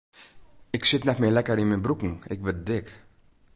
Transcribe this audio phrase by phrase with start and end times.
[0.77, 2.87] Ik sit net mear lekker yn myn broeken, ik wurd dik.